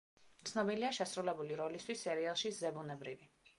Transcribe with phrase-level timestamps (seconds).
[0.51, 3.33] ცნობილია შესრულებული როლისთვის სერიალში „ზებუნებრივი“.